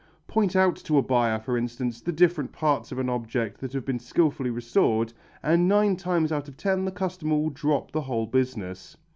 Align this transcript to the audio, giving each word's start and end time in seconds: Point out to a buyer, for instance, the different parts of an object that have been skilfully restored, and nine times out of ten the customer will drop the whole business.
Point 0.25 0.55
out 0.55 0.77
to 0.77 0.97
a 0.97 1.03
buyer, 1.03 1.37
for 1.37 1.55
instance, 1.59 2.01
the 2.01 2.11
different 2.11 2.51
parts 2.51 2.91
of 2.91 2.97
an 2.97 3.07
object 3.07 3.61
that 3.61 3.71
have 3.73 3.85
been 3.85 3.99
skilfully 3.99 4.49
restored, 4.49 5.13
and 5.43 5.67
nine 5.67 5.95
times 5.95 6.31
out 6.31 6.47
of 6.47 6.57
ten 6.57 6.85
the 6.85 6.91
customer 6.91 7.35
will 7.37 7.51
drop 7.51 7.91
the 7.91 8.01
whole 8.01 8.25
business. 8.25 8.97